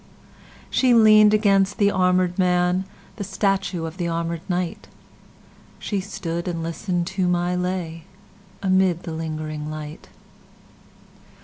[0.71, 2.85] She lean'd against the armèd man,
[3.17, 4.87] The statue of the armèd knight;
[5.77, 8.05] She stood and listen'd to my lay,
[8.63, 10.09] Amid the lingering light.